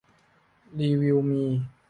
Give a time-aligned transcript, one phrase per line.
[0.79, 1.43] รีวิวมี